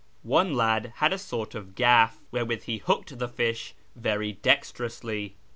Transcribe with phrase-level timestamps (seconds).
[0.23, 5.35] One lad had a sort of gaff wherewith he hooked the fish very dexterously.